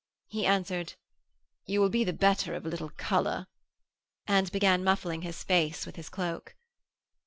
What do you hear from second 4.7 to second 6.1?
muffling his face with his